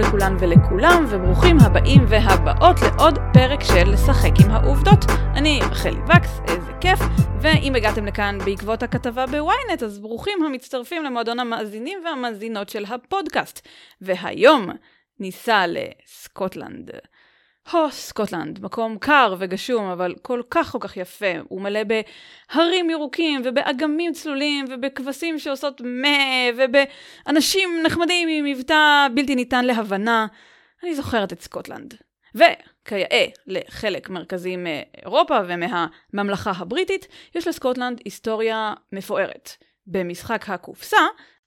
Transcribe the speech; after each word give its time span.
לכולן 0.00 0.36
ולכולם, 0.40 1.04
וברוכים 1.08 1.56
הבאים 1.60 2.04
והבאות 2.08 2.76
לעוד 2.82 3.18
פרק 3.32 3.60
של 3.62 3.90
לשחק 3.92 4.30
עם 4.44 4.50
העובדות. 4.50 5.04
אני 5.34 5.60
רחלי 5.70 6.00
וקס, 6.00 6.40
איזה 6.48 6.72
כיף, 6.80 6.98
ואם 7.40 7.74
הגעתם 7.76 8.06
לכאן 8.06 8.38
בעקבות 8.44 8.82
הכתבה 8.82 9.26
בוויינט, 9.26 9.82
אז 9.82 9.98
ברוכים 9.98 10.42
המצטרפים 10.42 11.04
למועדון 11.04 11.38
המאזינים 11.38 11.98
והמאזינות 12.04 12.68
של 12.68 12.84
הפודקאסט. 12.84 13.68
והיום 14.00 14.70
ניסע 15.20 15.64
לסקוטלנד. 15.68 16.90
הו, 17.70 17.90
סקוטלנד, 17.90 18.64
מקום 18.64 18.98
קר 18.98 19.34
וגשום, 19.38 19.84
אבל 19.84 20.14
כל 20.22 20.42
כך 20.50 20.72
כל 20.72 20.78
כך 20.80 20.96
יפה. 20.96 21.32
הוא 21.48 21.60
מלא 21.60 21.80
בהרים 21.84 22.90
ירוקים, 22.90 23.42
ובאגמים 23.44 24.12
צלולים, 24.12 24.64
ובכבשים 24.70 25.38
שעושות 25.38 25.80
מה, 25.84 26.08
ובאנשים 26.56 27.70
נחמדים 27.82 28.28
עם 28.28 28.44
מבטא 28.44 29.06
בלתי 29.14 29.34
ניתן 29.34 29.64
להבנה. 29.64 30.26
אני 30.82 30.94
זוכרת 30.94 31.32
את 31.32 31.40
סקוטלנד. 31.40 31.94
וכיאה 32.34 33.26
לחלק 33.46 34.10
מרכזי 34.10 34.56
מאירופה 34.56 35.38
ומהממלכה 35.46 36.52
הבריטית, 36.56 37.06
יש 37.34 37.48
לסקוטלנד 37.48 38.00
היסטוריה 38.04 38.74
מפוארת. 38.92 39.50
במשחק 39.86 40.48
הקופסה, 40.48 41.00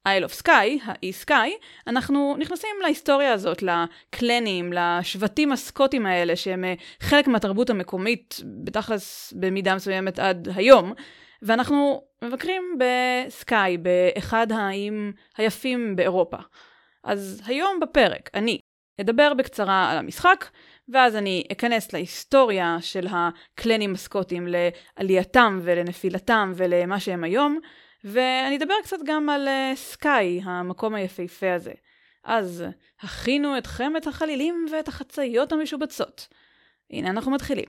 Isle 0.08 0.26
of 0.26 0.44
Sky, 0.44 0.80
האי 0.84 1.14
סקאי, 1.14 1.54
אנחנו 1.88 2.36
נכנסים 2.40 2.76
להיסטוריה 2.82 3.34
הזאת, 3.34 3.64
לקלנים, 3.64 4.74
לשבטים 4.74 5.52
הסקוטים 5.52 6.06
האלה, 6.06 6.36
שהם 6.36 6.64
אה, 6.64 6.74
חלק 7.00 7.28
מהתרבות 7.28 7.70
המקומית, 7.70 8.42
בתכלס 8.64 9.34
במידה 9.36 9.76
מסוימת 9.76 10.20
עד 10.20 10.48
היום, 10.56 10.94
ואנחנו 11.42 12.02
מבקרים 12.24 12.78
בסקאי, 12.80 13.78
באחד 13.78 14.52
האיים 14.52 15.14
היפים 15.38 15.96
באירופה. 15.96 16.38
אז 17.04 17.42
היום 17.46 17.80
בפרק 17.80 18.30
אני 18.34 18.58
אדבר 19.02 19.34
בקצרה 19.34 19.92
על 19.92 19.98
המשחק, 19.98 20.46
ואז 20.90 21.16
אני 21.16 21.44
אכנס 21.52 21.94
להיסטוריה 21.94 22.78
של 22.82 23.08
הקלנים 23.10 23.94
הסקוטים, 23.94 24.48
לעלייתם 24.48 25.60
ולנפילתם 25.64 26.52
ולמה 26.56 27.00
שהם 27.00 27.24
היום, 27.24 27.60
ואני 28.04 28.58
אדבר 28.58 28.74
קצת 28.84 28.98
גם 29.06 29.30
על 29.30 29.48
uh, 29.48 29.76
סקאי, 29.76 30.42
המקום 30.44 30.96
היפהפה 30.96 31.54
הזה. 31.54 31.72
אז 32.24 32.64
הכינו 33.02 33.58
אתכם 33.58 33.94
את 33.98 34.08
החלילים 34.08 34.66
ואת 34.72 34.88
החצאיות 34.88 35.52
המשובצות. 35.52 36.28
הנה 36.92 37.10
אנחנו 37.10 37.32
מתחילים. 37.32 37.66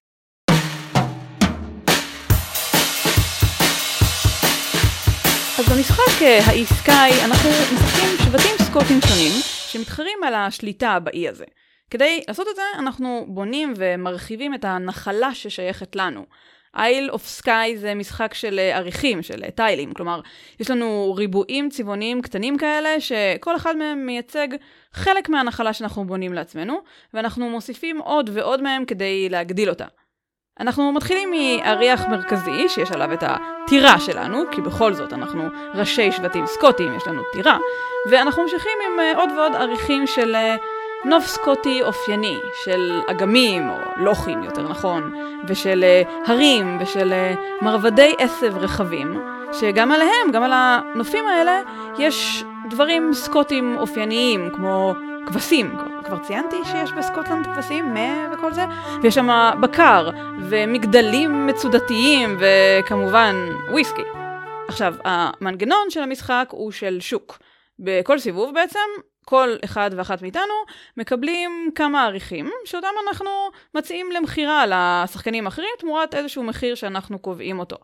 אז 5.59 5.69
במשחק 5.69 6.23
אה, 6.23 6.39
האי 6.47 6.67
סקאי 6.67 7.11
אנחנו 7.25 7.51
משחקים 7.51 8.09
שבטים 8.19 8.67
סקוטים 8.67 9.01
שונים 9.09 9.33
שמתחרים 9.69 10.25
על 10.27 10.35
השליטה 10.35 10.99
באי 10.99 11.29
הזה. 11.29 11.45
כדי 11.91 12.23
לעשות 12.29 12.47
את 12.51 12.57
זה 12.57 12.63
אנחנו 12.79 13.27
בונים 13.29 13.75
ומרחיבים 13.77 14.55
את 14.55 14.65
הנחלה 14.65 15.35
ששייכת 15.35 15.97
לנו. 15.97 16.27
Isle 16.77 17.13
of 17.13 17.43
Sky 17.43 17.77
זה 17.77 17.95
משחק 17.95 18.35
של 18.35 18.59
אה, 18.59 18.77
עריכים, 18.77 19.23
של 19.23 19.45
אה, 19.45 19.51
טיילים, 19.51 19.93
כלומר, 19.93 20.21
יש 20.61 20.71
לנו 20.71 21.15
ריבועים 21.17 21.69
צבעוניים 21.69 22.23
קטנים 22.23 22.59
כאלה, 22.59 23.01
שכל 23.01 23.57
אחד 23.57 23.77
מהם 23.77 24.07
מייצג 24.07 24.49
חלק 24.93 25.29
מהנחלה 25.29 25.73
שאנחנו 25.73 26.05
בונים 26.05 26.33
לעצמנו, 26.33 26.79
ואנחנו 27.15 27.51
מוסיפים 27.51 27.99
עוד 27.99 28.31
ועוד 28.33 28.63
מהם 28.63 28.85
כדי 28.85 29.29
להגדיל 29.29 29.71
אותה. 29.71 29.87
אנחנו 30.61 30.93
מתחילים 30.93 31.31
מאריח 31.31 32.07
מרכזי, 32.07 32.69
שיש 32.69 32.93
עליו 32.93 33.13
את 33.13 33.25
הטירה 33.27 34.01
שלנו, 34.01 34.43
כי 34.51 34.61
בכל 34.61 34.95
זאת 34.95 35.13
אנחנו 35.13 35.43
ראשי 35.75 36.13
שבטים 36.13 36.47
סקוטים, 36.47 36.97
יש 36.97 37.07
לנו 37.07 37.23
טירה, 37.33 37.59
ואנחנו 38.11 38.43
ממשיכים 38.43 38.79
עם 38.87 39.01
אה, 39.01 39.17
עוד 39.17 39.29
ועוד 39.37 39.55
עריכים 39.55 40.07
של 40.07 40.35
נוף 41.05 41.27
סקוטי 41.27 41.83
אופייני 41.83 42.39
של 42.65 43.01
אגמים, 43.07 43.71
או 43.71 43.77
לוחים 43.97 44.43
יותר 44.43 44.63
נכון, 44.63 45.15
ושל 45.49 45.85
uh, 45.85 46.31
הרים 46.31 46.79
ושל 46.81 47.13
uh, 47.13 47.65
מרבדי 47.65 48.15
עשב 48.19 48.57
רחבים, 48.57 49.21
שגם 49.53 49.93
עליהם, 49.93 50.31
גם 50.33 50.43
על 50.43 50.53
הנופים 50.55 51.27
האלה, 51.27 51.61
יש 51.99 52.45
דברים 52.71 53.15
סקוטים 53.15 53.77
אופייניים, 53.79 54.51
כמו 54.55 54.95
כבשים. 55.27 55.77
כבר 56.05 56.19
ציינתי 56.19 56.57
שיש 56.65 56.93
בסקוטלנד 56.93 57.47
כבשים, 57.47 57.95
מה 57.95 58.29
וכל 58.33 58.53
זה, 58.53 58.65
ויש 59.03 59.15
שם 59.15 59.29
בקר, 59.61 60.11
ומגדלים 60.41 61.47
מצודתיים, 61.47 62.39
וכמובן 62.39 63.35
וויסקי. 63.71 64.03
עכשיו, 64.69 64.95
המנגנון 65.05 65.91
של 65.91 66.03
המשחק 66.03 66.49
הוא 66.51 66.73
של 66.73 66.97
שוק. 67.01 67.39
בכל 67.79 68.19
סיבוב 68.19 68.55
בעצם 68.55 68.79
כל 69.25 69.57
אחד 69.65 69.91
ואחת 69.97 70.23
מאיתנו 70.23 70.55
מקבלים 70.97 71.71
כמה 71.75 72.05
עריכים, 72.05 72.51
שאותם 72.65 72.89
אנחנו 73.09 73.31
מציעים 73.75 74.13
למכירה 74.13 74.65
לשחקנים 74.67 75.47
האחרים 75.47 75.71
תמורת 75.79 76.15
איזשהו 76.15 76.43
מחיר 76.43 76.75
שאנחנו 76.75 77.19
קובעים 77.19 77.59
אותו. 77.59 77.77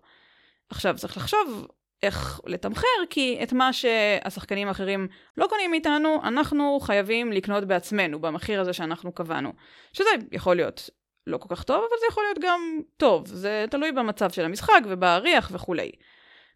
עכשיו 0.70 0.94
צריך 0.96 1.16
לחשוב 1.16 1.66
איך 2.02 2.40
לתמחר, 2.46 2.86
כי 3.10 3.40
את 3.42 3.52
מה 3.52 3.72
שהשחקנים 3.72 4.68
האחרים 4.68 5.08
לא 5.36 5.46
קונים 5.46 5.70
מאיתנו, 5.70 6.20
אנחנו 6.24 6.78
חייבים 6.80 7.32
לקנות 7.32 7.64
בעצמנו, 7.64 8.20
במחיר 8.20 8.60
הזה 8.60 8.72
שאנחנו 8.72 9.12
קבענו. 9.12 9.52
שזה 9.92 10.08
יכול 10.32 10.56
להיות 10.56 10.90
לא 11.26 11.38
כל 11.38 11.56
כך 11.56 11.62
טוב, 11.62 11.76
אבל 11.76 11.98
זה 12.00 12.06
יכול 12.08 12.24
להיות 12.24 12.38
גם 12.42 12.80
טוב. 12.96 13.26
זה 13.26 13.64
תלוי 13.70 13.92
במצב 13.92 14.30
של 14.30 14.44
המשחק 14.44 14.80
ובאריח 14.88 15.50
וכולי. 15.54 15.90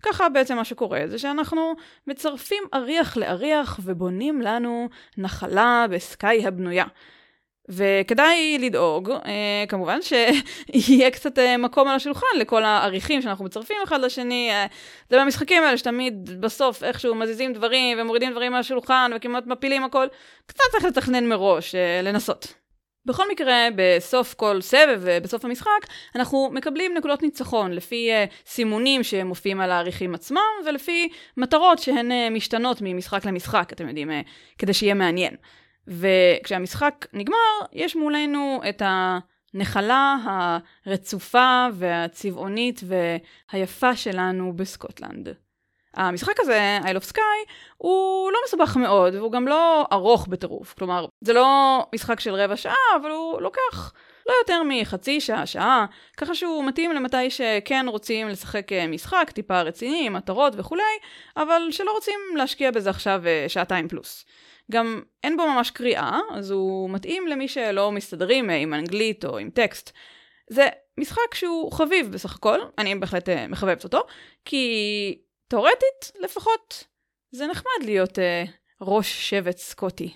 ככה 0.04 0.28
בעצם 0.28 0.56
מה 0.56 0.64
שקורה 0.64 1.00
זה 1.06 1.18
שאנחנו 1.18 1.74
מצרפים 2.06 2.62
אריח 2.74 3.16
לאריח 3.16 3.80
ובונים 3.82 4.42
לנו 4.42 4.88
נחלה 5.18 5.86
בסקאי 5.90 6.46
הבנויה. 6.46 6.84
וכדאי 7.68 8.58
לדאוג, 8.60 9.10
אה, 9.10 9.64
כמובן, 9.68 9.98
שיהיה 10.02 11.10
קצת 11.10 11.38
אה, 11.38 11.56
מקום 11.56 11.88
על 11.88 11.96
השולחן 11.96 12.26
לכל 12.38 12.64
האריחים 12.64 13.22
שאנחנו 13.22 13.44
מצרפים 13.44 13.76
אחד 13.84 14.00
לשני. 14.00 14.50
אה, 14.50 14.66
זה 15.10 15.20
במשחקים 15.20 15.62
האלה 15.62 15.78
שתמיד 15.78 16.40
בסוף 16.40 16.84
איכשהו 16.84 17.14
מזיזים 17.14 17.52
דברים 17.52 17.98
ומורידים 18.00 18.32
דברים 18.32 18.52
מהשולחן 18.52 19.10
וכמעט 19.16 19.46
מפילים 19.46 19.84
הכל. 19.84 20.06
קצת 20.46 20.64
צריך 20.72 20.84
לתכנן 20.84 21.26
מראש, 21.28 21.74
אה, 21.74 22.00
לנסות. 22.02 22.63
בכל 23.06 23.24
מקרה, 23.32 23.68
בסוף 23.76 24.34
כל 24.34 24.60
סבב 24.60 25.00
ובסוף 25.00 25.44
המשחק, 25.44 25.86
אנחנו 26.16 26.50
מקבלים 26.52 26.94
נקודות 26.94 27.22
ניצחון 27.22 27.72
לפי 27.72 28.10
uh, 28.12 28.32
סימונים 28.46 29.02
שמופיעים 29.02 29.60
על 29.60 29.70
העריכים 29.70 30.14
עצמם, 30.14 30.40
ולפי 30.66 31.08
מטרות 31.36 31.78
שהן 31.78 32.10
uh, 32.10 32.14
משתנות 32.30 32.78
ממשחק 32.80 33.24
למשחק, 33.24 33.68
אתם 33.72 33.88
יודעים, 33.88 34.10
uh, 34.10 34.12
כדי 34.58 34.74
שיהיה 34.74 34.94
מעניין. 34.94 35.34
וכשהמשחק 35.88 37.06
נגמר, 37.12 37.36
יש 37.72 37.96
מולנו 37.96 38.60
את 38.68 38.82
הנחלה 38.84 40.16
הרצופה 40.86 41.66
והצבעונית 41.74 42.80
והיפה 43.52 43.96
שלנו 43.96 44.52
בסקוטלנד. 44.56 45.43
המשחק 45.96 46.40
הזה, 46.40 46.78
Isle 46.82 47.02
of 47.02 47.12
Sky, 47.12 47.50
הוא 47.76 48.32
לא 48.32 48.38
מסובך 48.46 48.76
מאוד, 48.76 49.14
והוא 49.14 49.32
גם 49.32 49.48
לא 49.48 49.86
ארוך 49.92 50.26
בטירוף. 50.26 50.74
כלומר, 50.78 51.06
זה 51.20 51.32
לא 51.32 51.78
משחק 51.94 52.20
של 52.20 52.34
רבע 52.34 52.56
שעה, 52.56 52.74
אבל 53.00 53.10
הוא 53.10 53.40
לוקח 53.40 53.92
לא 54.28 54.34
יותר 54.42 54.62
מחצי 54.68 55.20
שעה, 55.20 55.46
שעה, 55.46 55.86
ככה 56.16 56.34
שהוא 56.34 56.64
מתאים 56.64 56.92
למתי 56.92 57.30
שכן 57.30 57.86
רוצים 57.88 58.28
לשחק 58.28 58.72
אה, 58.72 58.86
משחק 58.86 59.30
טיפה 59.34 59.60
רציני, 59.60 60.08
מטרות 60.08 60.52
וכולי, 60.56 60.82
אבל 61.36 61.62
שלא 61.70 61.92
רוצים 61.92 62.20
להשקיע 62.36 62.70
בזה 62.70 62.90
עכשיו 62.90 63.22
אה, 63.26 63.44
שעתיים 63.48 63.88
פלוס. 63.88 64.24
גם 64.70 65.02
אין 65.24 65.36
בו 65.36 65.46
ממש 65.46 65.70
קריאה, 65.70 66.18
אז 66.30 66.50
הוא 66.50 66.90
מתאים 66.90 67.26
למי 67.26 67.48
שלא 67.48 67.92
מסתדרים 67.92 68.50
אה, 68.50 68.56
עם 68.56 68.74
אנגלית 68.74 69.24
או 69.24 69.38
עם 69.38 69.50
טקסט. 69.50 69.92
זה 70.50 70.68
משחק 71.00 71.34
שהוא 71.34 71.72
חביב 71.72 72.12
בסך 72.12 72.36
הכל, 72.36 72.58
אני 72.78 72.94
בהחלט 72.94 73.28
מחבבת 73.28 73.84
אותו, 73.84 74.02
כי 74.44 75.18
תאורטית, 75.48 76.12
לפחות, 76.20 76.84
זה 77.30 77.46
נחמד 77.46 77.84
להיות 77.84 78.18
uh, 78.18 78.50
ראש 78.80 79.30
שבט 79.30 79.58
סקוטי. 79.58 80.14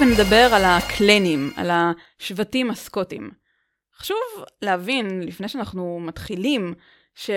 ונדבר 0.00 0.48
על 0.52 0.62
הקלנים, 0.64 1.50
על 1.56 1.70
השבטים 1.70 2.70
הסקוטים. 2.70 3.30
חשוב 3.96 4.16
להבין, 4.62 5.22
לפני 5.22 5.48
שאנחנו 5.48 6.00
מתחילים, 6.00 6.74
ש... 7.14 7.30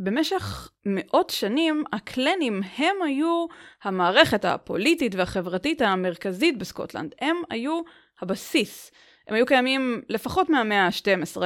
במשך 0.00 0.70
מאות 0.86 1.30
שנים 1.30 1.84
הקלנים 1.92 2.60
הם 2.76 2.96
היו 3.04 3.46
המערכת 3.82 4.44
הפוליטית 4.44 5.14
והחברתית 5.14 5.82
המרכזית 5.82 6.58
בסקוטלנד. 6.58 7.14
הם 7.20 7.36
היו 7.50 7.80
הבסיס. 8.20 8.90
הם 9.28 9.34
היו 9.34 9.46
קיימים 9.46 10.02
לפחות 10.08 10.50
מהמאה 10.50 10.86
ה-12, 10.86 11.42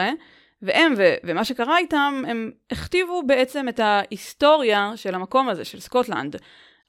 והם 0.63 0.95
ו- 0.97 1.15
ומה 1.25 1.45
שקרה 1.45 1.79
איתם, 1.79 2.23
הם 2.29 2.51
הכתיבו 2.71 3.23
בעצם 3.27 3.69
את 3.69 3.81
ההיסטוריה 3.81 4.93
של 4.97 5.15
המקום 5.15 5.49
הזה, 5.49 5.65
של 5.65 5.81
סקוטלנד. 5.81 6.37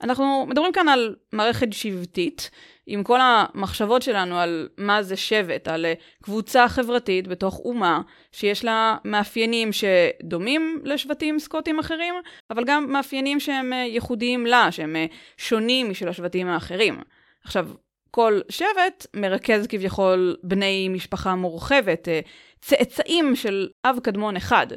אנחנו 0.02 0.46
מדברים 0.50 0.72
כאן 0.72 0.90
על 0.90 1.16
מערכת 1.32 1.74
שבטית, 1.74 2.50
עם 2.92 3.04
כל 3.04 3.20
המחשבות 3.22 4.02
שלנו 4.02 4.40
על 4.40 4.68
מה 4.78 5.04
זה 5.04 5.16
שבט, 5.16 5.68
על 5.68 5.86
אה, 5.86 5.94
קבוצה 6.24 6.70
חברתית 6.70 7.28
בתוך 7.28 7.60
אומה, 7.60 8.02
שיש 8.32 8.66
לה 8.66 8.98
מאפיינים 9.06 9.70
שדומים 9.72 10.82
לשבטים 10.84 11.40
סקוטים 11.40 11.80
אחרים, 11.80 12.16
אבל 12.50 12.64
גם 12.64 12.92
מאפיינים 12.92 13.40
שהם 13.40 13.74
אה, 13.74 13.78
ייחודיים 13.78 14.46
לה, 14.46 14.72
שהם 14.72 14.96
אה, 14.96 15.06
שונים 15.38 15.90
משל 15.90 16.10
השבטים 16.10 16.48
האחרים. 16.48 17.00
עכשיו, 17.44 17.68
כל 18.12 18.40
שבט 18.50 19.08
מרכז 19.16 19.68
כביכול 19.68 20.38
בני 20.44 20.90
משפחה 20.90 21.36
מורחבת, 21.36 22.08
צאצאים 22.62 23.36
של 23.36 23.68
אב 23.86 24.00
קדמון 24.04 24.36
אחד. 24.36 24.68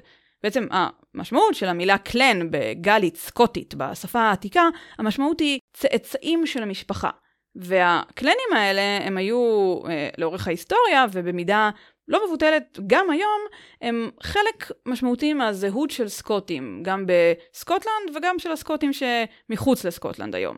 בעצם 0.42 0.66
המשמעות 1.14 1.54
של 1.54 1.66
המילה 1.66 1.98
קלן 1.98 2.50
בגלית 2.50 3.16
סקוטית 3.16 3.74
בשפה 3.74 4.20
העתיקה, 4.20 4.62
המשמעות 4.98 5.40
היא 5.40 5.58
צאצאים 5.72 6.46
של 6.46 6.62
המשפחה. 6.62 7.10
והקלנים 7.54 8.52
האלה 8.56 9.06
הם 9.06 9.16
היו 9.16 9.78
אה, 9.88 10.08
לאורך 10.18 10.46
ההיסטוריה 10.46 11.06
ובמידה 11.12 11.70
לא 12.08 12.26
מבוטלת 12.26 12.78
גם 12.86 13.10
היום, 13.10 13.40
הם 13.82 14.10
חלק 14.22 14.70
משמעותי 14.86 15.34
מהזהות 15.34 15.90
של 15.90 16.08
סקוטים, 16.08 16.82
גם 16.82 17.06
בסקוטלנד 17.06 18.16
וגם 18.16 18.38
של 18.38 18.52
הסקוטים 18.52 18.90
שמחוץ 18.92 19.84
לסקוטלנד 19.84 20.34
היום. 20.34 20.56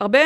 הרבה 0.00 0.18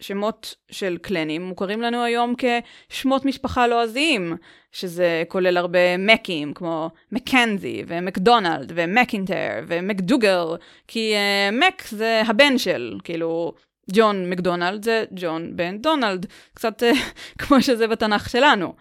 שמות 0.00 0.54
של 0.70 0.96
קלנים 1.02 1.42
מוכרים 1.42 1.82
לנו 1.82 2.04
היום 2.04 2.34
כשמות 2.38 3.24
משפחה 3.24 3.66
לועזיים, 3.66 4.36
שזה 4.72 5.22
כולל 5.28 5.56
הרבה 5.56 5.96
מקים, 5.98 6.54
כמו 6.54 6.90
מקנזי 7.12 7.84
ומקדונלד 7.86 8.72
ומקינטר 8.74 9.64
ומקדוגל, 9.66 10.44
כי 10.88 11.14
uh, 11.14 11.54
מק 11.54 11.82
זה 11.88 12.22
הבן 12.26 12.58
של, 12.58 12.98
כאילו, 13.04 13.52
ג'ון 13.90 14.30
מקדונלד 14.30 14.82
זה 14.82 15.04
ג'ון 15.14 15.56
בן 15.56 15.78
דונלד, 15.78 16.26
קצת 16.54 16.82
uh, 16.82 16.96
כמו 17.38 17.62
שזה 17.62 17.86
בתנ"ך 17.86 18.30
שלנו. 18.30 18.74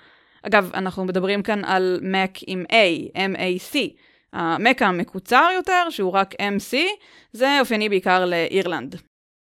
אגב, 0.43 0.71
אנחנו 0.73 1.05
מדברים 1.05 1.43
כאן 1.43 1.65
על 1.65 1.99
מק 2.01 2.37
עם 2.47 2.65
A, 2.69 3.17
M-A-C. 3.17 3.77
המק 4.33 4.81
המקוצר 4.81 5.47
יותר, 5.55 5.89
שהוא 5.89 6.11
רק 6.11 6.33
MC, 6.33 6.77
זה 7.31 7.59
אופייני 7.59 7.89
בעיקר 7.89 8.25
לאירלנד. 8.25 8.95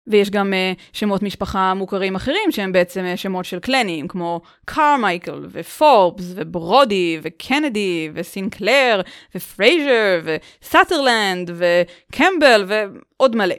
ויש 0.07 0.31
גם 0.31 0.53
uh, 0.53 0.81
שמות 0.93 1.23
משפחה 1.23 1.75
מוכרים 1.75 2.15
אחרים 2.15 2.51
שהם 2.51 2.73
בעצם 2.73 3.05
uh, 3.15 3.17
שמות 3.17 3.45
של 3.45 3.59
קלנים, 3.59 4.09
כמו 4.09 4.41
קרמייקל 4.65 5.47
ופורבס 5.51 6.33
וברודי 6.35 7.19
וקנדי 7.23 8.11
וסינקלר 8.15 9.01
ופרייזר 9.35 10.21
וסאטרלנד 10.25 11.51
וקמבל 11.55 12.65
ועוד 12.69 13.37
מלא. 13.37 13.55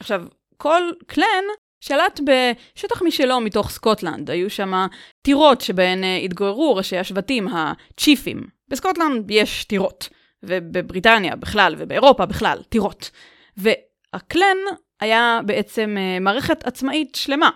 עכשיו, 0.00 0.24
כל 0.56 0.82
קלן 1.06 1.44
שלט 1.80 2.20
בשטח 2.24 3.02
משלו 3.02 3.40
מתוך 3.40 3.70
סקוטלנד. 3.70 4.30
היו 4.30 4.50
שם 4.50 4.86
טירות 5.22 5.60
שבהן 5.60 6.02
uh, 6.02 6.24
התגוררו 6.24 6.76
ראשי 6.76 6.98
השבטים, 6.98 7.48
הצ'יפים. 7.48 8.46
בסקוטלנד 8.68 9.30
יש 9.30 9.64
טירות, 9.64 10.08
ובבריטניה 10.42 11.36
בכלל 11.36 11.74
ובאירופה 11.78 12.26
בכלל, 12.26 12.58
טירות. 12.68 13.10
והקלן 13.56 14.56
היה 15.00 15.40
בעצם 15.46 15.96
uh, 15.96 16.22
מערכת 16.22 16.66
עצמאית 16.66 17.14
שלמה. 17.14 17.50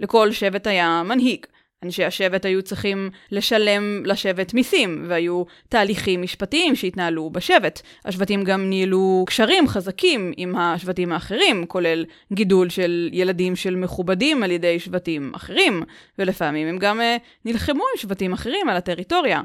לכל 0.00 0.32
שבט 0.32 0.66
היה 0.66 1.02
מנהיג. 1.04 1.46
אנשי 1.84 2.04
השבט 2.04 2.44
היו 2.44 2.62
צריכים 2.62 3.10
לשלם 3.30 4.02
לשבט 4.06 4.54
מיסים, 4.54 5.04
והיו 5.08 5.42
תהליכים 5.68 6.22
משפטיים 6.22 6.76
שהתנהלו 6.76 7.30
בשבט. 7.30 7.80
השבטים 8.04 8.44
גם 8.44 8.70
ניהלו 8.70 9.24
קשרים 9.26 9.68
חזקים 9.68 10.32
עם 10.36 10.56
השבטים 10.56 11.12
האחרים, 11.12 11.66
כולל 11.66 12.04
גידול 12.32 12.68
של 12.68 13.08
ילדים 13.12 13.56
של 13.56 13.76
מכובדים 13.76 14.42
על 14.42 14.50
ידי 14.50 14.80
שבטים 14.80 15.32
אחרים, 15.34 15.82
ולפעמים 16.18 16.68
הם 16.68 16.78
גם 16.78 17.00
uh, 17.00 17.22
נלחמו 17.44 17.82
עם 17.82 17.98
שבטים 17.98 18.32
אחרים 18.32 18.68
על 18.68 18.76
הטריטוריה. 18.76 19.42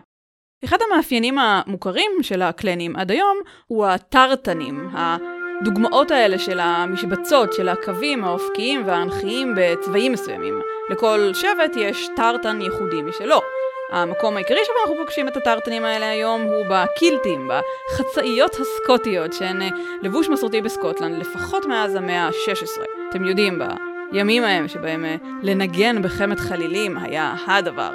אחד 0.66 0.78
המאפיינים 0.82 1.40
המוכרים 1.40 2.12
של 2.22 2.42
הקלנים 2.42 2.96
עד 2.96 3.12
היום 3.12 3.38
הוא 3.68 3.86
הטרטנים, 3.86 4.90
הדוגמאות 5.62 6.12
האלה 6.12 6.40
של 6.40 6.60
המשבצות, 6.60 7.54
של 7.54 7.70
הקווים 7.70 8.24
האופקיים 8.24 8.88
והאנכיים 8.88 9.56
בצבעים 9.58 10.12
מסוימים. 10.12 10.62
לכל 10.90 11.32
שבט 11.34 11.76
יש 11.76 12.10
טרטן 12.16 12.62
ייחודי 12.62 13.02
משלו. 13.02 13.42
המקום 13.92 14.36
העיקרי 14.36 14.60
שבו 14.66 14.74
אנחנו 14.82 14.96
פוגשים 14.98 15.28
את 15.28 15.38
הטרטנים 15.38 15.86
האלה 15.86 16.10
היום 16.10 16.42
הוא 16.42 16.66
בקילטים, 16.70 17.50
בחצאיות 17.50 18.56
הסקוטיות, 18.56 19.34
שהן 19.34 19.62
אה, 19.62 19.70
לבוש 20.02 20.30
מסורתי 20.30 20.62
בסקוטלנד 20.62 21.18
לפחות 21.20 21.66
מאז 21.66 21.96
המאה 21.96 22.28
ה-16. 22.28 22.82
אתם 23.10 23.26
יודעים, 23.26 23.62
בימים 24.12 24.44
ההם 24.44 24.68
שבהם 24.68 25.06
אה, 25.06 25.16
לנגן 25.44 26.02
בחמת 26.02 26.40
חלילים 26.40 26.98
היה 26.98 27.36
הדבר. 27.48 27.92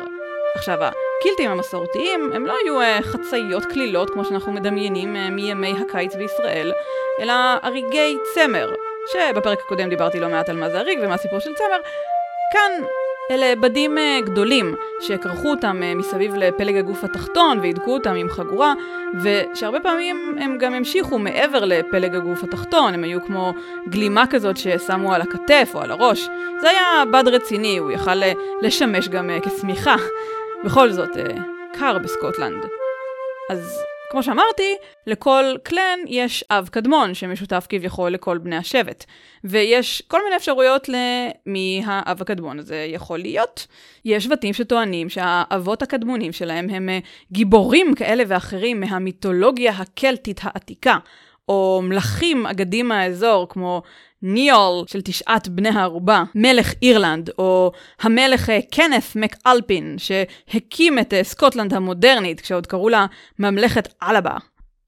עכשיו, 0.55 0.79
הקילטים 1.21 1.51
המסורתיים 1.51 2.31
הם 2.35 2.47
לא 2.47 2.55
היו 2.65 2.81
uh, 2.81 3.03
חצאיות 3.03 3.65
כלילות 3.65 4.11
כמו 4.11 4.25
שאנחנו 4.25 4.53
מדמיינים 4.53 5.17
uh, 5.17 5.31
מימי 5.31 5.75
הקיץ 5.81 6.15
בישראל, 6.15 6.73
אלא 7.21 7.33
אריגי 7.65 8.17
צמר, 8.35 8.71
שבפרק 9.13 9.59
הקודם 9.65 9.89
דיברתי 9.89 10.21
לא 10.21 10.29
מעט 10.29 10.49
על 10.49 10.57
מה 10.57 10.71
זה 10.71 10.81
אריג 10.81 10.99
ומה 11.03 11.15
הסיפור 11.15 11.39
של 11.39 11.55
צמר. 11.55 11.81
כאן 12.53 12.85
אלה 13.31 13.57
בדים 13.57 13.99
uh, 13.99 14.27
גדולים 14.27 14.75
שקרחו 15.01 15.51
אותם 15.51 15.81
מסביב 15.97 16.35
לפלג 16.35 16.77
הגוף 16.77 17.05
התחתון 17.05 17.59
והידקו 17.59 17.95
אותם 17.95 18.15
עם 18.15 18.29
חגורה, 18.29 18.75
ושהרבה 19.23 19.81
פעמים 19.81 20.37
הם 20.41 20.59
גם 20.59 20.75
המשיכו 20.75 21.19
מעבר 21.19 21.65
לפלג 21.65 22.15
הגוף 22.15 22.45
התחתון, 22.45 22.95
הם 22.95 23.05
היו 23.05 23.23
כמו 23.27 23.53
גלימה 23.89 24.25
כזאת 24.31 24.57
ששמו 24.57 25.15
על 25.15 25.23
הכתף 25.23 25.71
או 25.75 25.83
על 25.83 25.91
הראש. 25.91 26.29
זה 26.61 26.71
היה 26.71 27.05
בד 27.13 27.29
רציני, 27.29 27.79
הוא 27.79 27.91
יכל 27.91 28.21
לשמש 28.63 29.09
גם 29.09 29.31
כשמיכה. 29.43 29.97
בכל 30.65 30.93
זאת, 30.93 31.17
אה, 31.17 31.37
קר 31.79 31.99
בסקוטלנד. 31.99 32.65
אז 33.51 33.83
כמו 34.11 34.23
שאמרתי, 34.23 34.77
לכל 35.07 35.45
קלן 35.63 35.99
יש 36.07 36.45
אב 36.51 36.69
קדמון 36.73 37.15
שמשותף 37.15 37.67
כביכול 37.69 38.11
לכל 38.11 38.39
בני 38.39 38.57
השבט. 38.57 39.05
ויש 39.45 40.03
כל 40.09 40.21
מיני 40.25 40.37
אפשרויות 40.37 40.89
למי 40.89 41.83
האב 41.87 42.23
הקדמון 42.23 42.59
הזה 42.59 42.87
יכול 42.89 43.19
להיות. 43.19 43.67
יש 44.05 44.25
שבטים 44.25 44.53
שטוענים 44.53 45.09
שהאבות 45.09 45.83
הקדמונים 45.83 46.33
שלהם 46.33 46.71
הם 46.71 46.89
אה, 46.89 46.99
גיבורים 47.33 47.95
כאלה 47.95 48.23
ואחרים 48.27 48.81
מהמיתולוגיה 48.81 49.73
הקלטית 49.73 50.41
העתיקה. 50.43 50.99
או 51.49 51.81
מלכים 51.85 52.47
אגדים 52.47 52.89
מהאזור, 52.89 53.49
כמו 53.49 53.83
ניול 54.23 54.85
של 54.87 55.01
תשעת 55.01 55.49
בני 55.49 55.69
הערובה, 55.69 56.25
מלך 56.35 56.73
אירלנד, 56.83 57.31
או 57.39 57.73
המלך 58.01 58.51
אה, 58.51 58.59
קנף 58.71 59.17
מקאלפין, 59.17 59.97
שהקים 59.99 60.99
את 60.99 61.15
אה, 61.15 61.25
סקוטלנד 61.25 61.75
המודרנית, 61.75 62.41
כשעוד 62.41 62.67
קראו 62.67 62.89
לה 62.89 63.07
ממלכת 63.39 63.89
אלבה. 64.03 64.37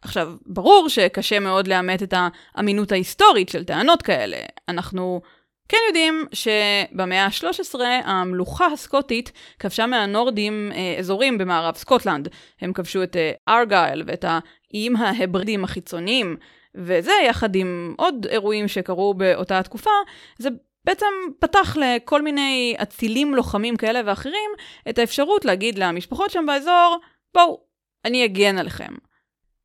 עכשיו, 0.02 0.32
ברור 0.46 0.88
שקשה 0.88 1.38
מאוד 1.38 1.68
לאמת 1.68 2.02
את 2.02 2.14
האמינות 2.56 2.92
ההיסטורית 2.92 3.48
של 3.48 3.64
טענות 3.64 4.02
כאלה. 4.02 4.36
אנחנו 4.68 5.20
כן 5.68 5.78
יודעים 5.88 6.24
שבמאה 6.32 7.24
ה-13 7.24 7.80
המלוכה 8.04 8.66
הסקוטית 8.66 9.32
כבשה 9.58 9.86
מהנורדים 9.86 10.72
אה, 10.74 10.96
אזורים 10.98 11.38
במערב 11.38 11.74
סקוטלנד. 11.74 12.28
הם 12.60 12.72
כבשו 12.72 13.02
את 13.02 13.16
אה, 13.16 13.32
ארגייל 13.48 14.02
ואת 14.06 14.24
האיים 14.28 14.96
ההברידים 14.96 15.64
החיצוניים, 15.64 16.36
וזה 16.74 17.12
יחד 17.26 17.54
עם 17.54 17.94
עוד 17.98 18.26
אירועים 18.30 18.68
שקרו 18.68 19.14
באותה 19.14 19.58
התקופה, 19.58 19.90
זה 20.38 20.48
בעצם 20.84 21.06
פתח 21.38 21.76
לכל 21.80 22.22
מיני 22.22 22.76
אצילים 22.82 23.34
לוחמים 23.34 23.76
כאלה 23.76 24.00
ואחרים 24.06 24.50
את 24.88 24.98
האפשרות 24.98 25.44
להגיד 25.44 25.78
למשפחות 25.78 26.30
שם 26.30 26.46
באזור, 26.46 26.96
בואו, 27.34 27.60
אני 28.04 28.24
אגן 28.24 28.58
עליכם. 28.58 28.94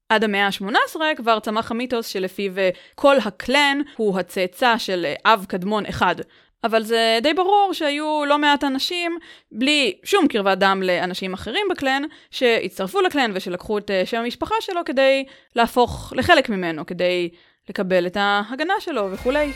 עד 0.10 0.24
המאה 0.24 0.46
ה-18 0.46 1.00
כבר 1.18 1.40
צמח 1.40 1.72
המיתוס 1.72 2.08
שלפיו 2.08 2.58
אה, 2.58 2.70
כל 2.96 3.16
הקלן 3.26 3.82
הוא 3.98 4.20
הצאצא 4.20 4.78
של 4.78 5.06
אה, 5.06 5.34
אב 5.34 5.46
קדמון 5.50 5.86
אחד. 5.86 6.16
אבל 6.64 6.84
זה 6.84 7.20
די 7.24 7.34
ברור 7.34 7.70
שהיו 7.74 8.24
לא 8.28 8.38
מעט 8.38 8.64
אנשים, 8.64 9.18
בלי 9.52 9.98
שום 10.04 10.28
קרבת 10.28 10.58
דם 10.58 10.82
לאנשים 10.84 11.34
אחרים 11.34 11.68
בקלן, 11.72 12.04
שהצטרפו 12.32 13.02
לקלן 13.02 13.32
ושלקחו 13.34 13.78
את 13.78 13.92
אה, 13.92 14.06
שם 14.06 14.18
המשפחה 14.18 14.56
שלו 14.60 14.82
כדי 14.86 15.26
להפוך 15.56 16.14
לחלק 16.16 16.50
ממנו, 16.50 16.86
כדי 16.86 17.30
לקבל 17.70 18.08
את 18.08 18.18
ההגנה 18.20 18.74
שלו 18.80 19.12
וכולי. 19.12 19.52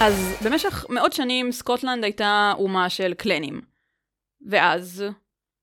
אז 0.00 0.36
במשך 0.44 0.86
מאות 0.88 1.12
שנים 1.12 1.52
סקוטלנד 1.52 2.04
הייתה 2.04 2.52
אומה 2.58 2.90
של 2.90 3.14
קלנים. 3.14 3.60
ואז 4.46 5.04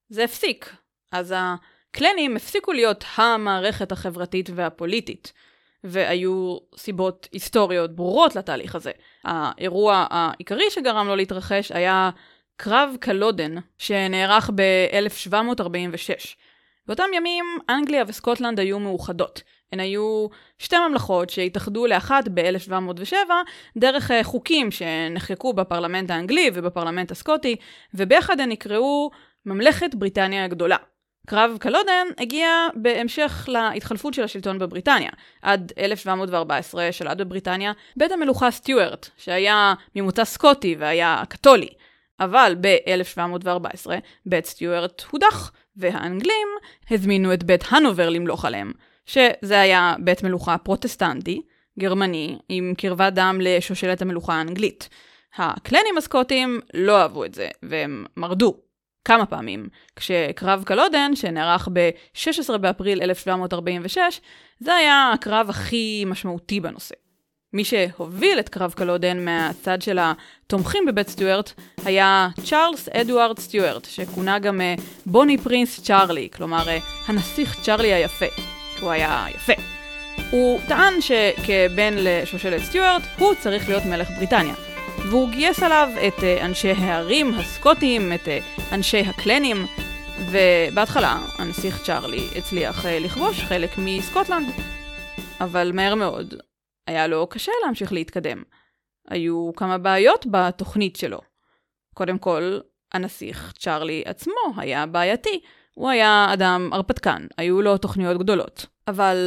זה 0.10 0.24
הפסיק. 0.24 0.76
אז 1.12 1.34
הקלנים 1.38 2.36
הפסיקו 2.36 2.74
להיות 2.74 3.06
המערכת 3.16 3.92
החברתית 3.92 4.50
והפוליטית. 4.56 5.34
והיו 5.84 6.58
סיבות 6.78 7.28
היסטוריות 7.32 7.96
ברורות 7.96 8.36
לתהליך 8.36 8.76
הזה. 8.76 8.92
האירוע 9.24 10.08
העיקרי 10.10 10.70
שגרם 10.70 11.08
לו 11.08 11.16
להתרחש 11.16 11.72
היה 11.72 12.10
קרב 12.58 12.96
קלודן, 13.00 13.56
שנערך 13.78 14.50
ב-1746. 14.56 16.36
באותם 16.88 17.10
ימים 17.16 17.46
אנגליה 17.70 18.04
וסקוטלנד 18.08 18.60
היו 18.60 18.80
מאוחדות. 18.80 19.42
הן 19.72 19.80
היו 19.80 20.28
שתי 20.60 20.76
ממלכות 20.90 21.30
שהתאחדו 21.30 21.88
לאחת 21.88 22.28
ב-1707 22.34 23.16
דרך 23.78 24.12
אה, 24.12 24.24
חוקים 24.24 24.72
שנחקקו 24.72 25.54
בפרלמנט 25.54 26.12
האנגלי 26.12 26.50
ובפרלמנט 26.54 27.12
הסקוטי, 27.12 27.56
וביחד 27.94 28.40
הן 28.40 28.50
נקראו 28.50 29.12
ממלכת 29.46 29.96
בריטניה 29.96 30.46
הגדולה. 30.46 30.78
קרב 31.28 31.58
קלודן 31.60 32.08
הגיע 32.18 32.50
בהמשך 32.76 33.50
להתחלפות 33.52 34.14
של 34.14 34.24
השלטון 34.24 34.60
בבריטניה. 34.60 35.12
עד 35.42 35.72
1714 35.78 36.92
שלט 36.92 37.18
בבריטניה 37.18 37.72
בית 37.98 38.12
המלוכה 38.12 38.52
סטיוארט, 38.52 39.10
שהיה 39.18 39.74
ממוצא 39.96 40.26
סקוטי 40.26 40.76
והיה 40.80 41.24
קתולי. 41.30 41.70
אבל 42.20 42.56
ב-1714 42.62 43.90
בית 44.26 44.46
סטיוארט 44.46 45.04
הודח, 45.12 45.52
והאנגלים 45.78 46.48
הזמינו 46.92 47.34
את 47.34 47.44
בית 47.44 47.64
הנובר 47.70 48.10
למלוך 48.10 48.46
עליהם, 48.46 48.72
שזה 49.06 49.62
היה 49.62 49.96
בית 50.00 50.24
מלוכה 50.24 50.58
פרוטסטנטי, 50.58 51.42
גרמני, 51.80 52.38
עם 52.50 52.74
קרבת 52.78 53.14
דם 53.14 53.38
לשושלת 53.42 54.02
המלוכה 54.02 54.34
האנגלית. 54.34 54.90
הקלנים 55.36 55.98
הסקוטים 55.98 56.60
לא 56.74 57.02
אהבו 57.02 57.26
את 57.26 57.34
זה, 57.34 57.48
והם 57.64 58.06
מרדו. 58.18 58.58
כמה 59.06 59.26
פעמים, 59.26 59.68
כשקרב 59.96 60.64
קלודן, 60.66 61.16
שנערך 61.16 61.70
ב-16 61.74 62.58
באפריל 62.58 63.02
1746, 63.02 64.22
זה 64.60 64.76
היה 64.76 65.12
הקרב 65.14 65.50
הכי 65.50 66.04
משמעותי 66.08 66.60
בנושא. 66.60 66.96
מי 67.54 67.64
שהוביל 67.64 68.40
את 68.40 68.50
קרב 68.50 68.72
קלודן 68.72 69.26
מהצד 69.26 69.82
של 69.82 70.00
התומכים 70.02 70.86
בבית 70.86 71.10
סטיוארט 71.10 71.52
היה 71.86 72.28
צ'ארלס 72.44 72.90
אדוארד 72.90 73.40
סטיוארט, 73.40 73.86
שכונה 73.86 74.40
גם 74.40 74.62
אה, 74.62 74.76
בוני 75.06 75.38
פרינס 75.38 75.82
צ'ארלי, 75.82 76.30
כלומר 76.34 76.70
אה, 76.70 76.80
הנסיך 77.08 77.62
צ'ארלי 77.62 77.94
היפה. 77.94 78.26
הוא 78.82 78.92
היה 78.92 79.26
יפה. 79.36 79.54
הוא 80.32 80.60
טען 80.68 80.94
שכבן 81.02 81.94
לשושלת 81.98 82.62
סטיוארט, 82.62 83.02
הוא 83.18 83.34
צריך 83.40 83.70
להיות 83.70 83.86
מלך 83.86 84.10
בריטניה. 84.18 84.54
והוא 85.10 85.30
גייס 85.30 85.64
עליו 85.64 85.90
את 86.08 86.24
אה, 86.24 86.46
אנשי 86.46 86.72
הערים 86.72 87.34
הסקוטים, 87.34 88.14
את 88.14 88.28
אנשי 88.72 89.00
הקלנים, 89.00 89.66
ובהתחלה 90.32 91.20
הנסיך 91.38 91.84
צ'ארלי 91.84 92.28
הצליח 92.36 92.86
לכבוש 92.86 93.40
חלק 93.40 93.70
מסקוטלנד. 93.78 94.48
אבל 95.42 95.72
מהר 95.74 95.96
מאוד 95.96 96.34
היה 96.88 97.08
לו 97.08 97.28
קשה 97.28 97.52
להמשיך 97.66 97.94
להתקדם. 97.94 98.44
היו 99.08 99.52
כמה 99.56 99.78
בעיות 99.78 100.26
בתוכנית 100.32 100.96
שלו. 100.96 101.20
קודם 101.94 102.18
כל, 102.18 102.60
הנסיך 102.94 103.54
צ'ארלי 103.58 104.04
עצמו 104.06 104.34
היה 104.58 104.86
בעייתי. 104.86 105.40
הוא 105.74 105.90
היה 105.90 106.28
אדם 106.34 106.70
הרפתקן, 106.74 107.28
היו 107.38 107.62
לו 107.62 107.78
תוכניות 107.78 108.18
גדולות. 108.18 108.66
אבל 108.88 109.18